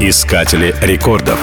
[0.00, 1.40] Искатели рекордов.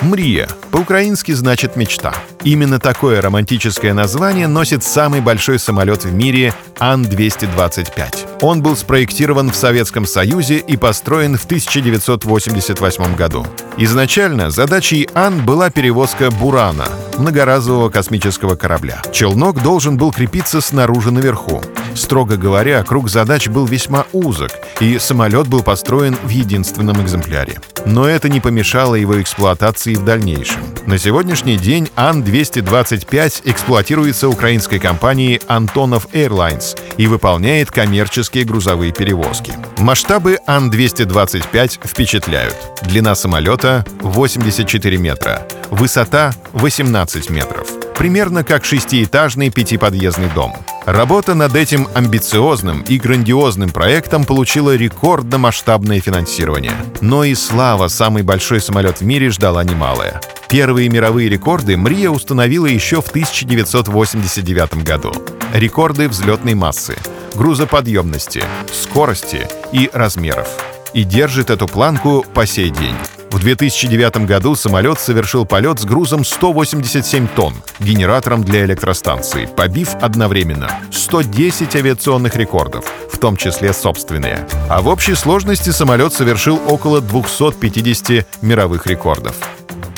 [0.00, 0.48] Мрия.
[0.70, 2.14] По-украински значит «мечта».
[2.42, 8.40] Именно такое романтическое название носит самый большой самолет в мире Ан-225.
[8.40, 13.46] Он был спроектирован в Советском Союзе и построен в 1988 году.
[13.76, 16.86] Изначально задачей Ан была перевозка «Бурана»—
[17.18, 19.02] многоразового космического корабля.
[19.12, 21.60] Челнок должен был крепиться снаружи наверху.
[21.94, 27.58] Строго говоря, круг задач был весьма узок, и самолет был построен в единственном экземпляре.
[27.86, 30.60] Но это не помешало его эксплуатации в дальнейшем.
[30.86, 39.52] На сегодняшний день Ан-225 эксплуатируется украинской компанией «Антонов Airlines» и выполняет коммерческие грузовые перевозки.
[39.78, 42.56] Масштабы Ан-225 впечатляют.
[42.82, 47.87] Длина самолета— 84 метра, высота— 18 метров.
[47.98, 50.54] Примерно как шестиэтажный пятиподъездный дом.
[50.86, 56.72] Работа над этим амбициозным и грандиозным проектом получила рекордно-масштабное финансирование.
[57.00, 60.20] Но и слава «Самый большой самолет в мире» ждала немалое.
[60.48, 65.12] Первые мировые рекорды Мрия установила еще в 1989 году.
[65.52, 66.96] Рекорды взлетной массы,
[67.34, 70.48] грузоподъемности, скорости и размеров.
[70.94, 72.94] И держит эту планку по сей день.
[73.30, 80.70] В 2009 году самолет совершил полет с грузом 187 тонн, генератором для электростанции, побив одновременно
[80.90, 84.46] 110 авиационных рекордов, в том числе собственные.
[84.70, 89.36] А в общей сложности самолет совершил около 250 мировых рекордов.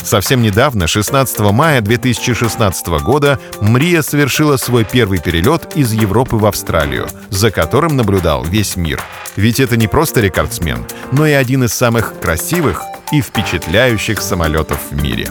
[0.03, 7.07] Совсем недавно, 16 мая 2016 года, Мрия совершила свой первый перелет из Европы в Австралию,
[7.29, 9.01] за которым наблюдал весь мир.
[9.37, 15.03] Ведь это не просто рекордсмен, но и один из самых красивых и впечатляющих самолетов в
[15.03, 15.29] мире.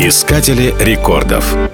[0.00, 1.73] Искатели рекордов.